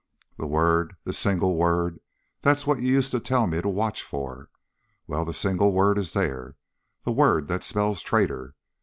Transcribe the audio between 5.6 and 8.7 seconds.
word is there the word that spells traitor.